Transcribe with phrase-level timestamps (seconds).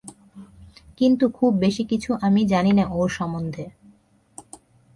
[0.97, 3.65] কিন্তু খুব বেশিকিছু আমি জানিনে ওর সম্বন্ধে।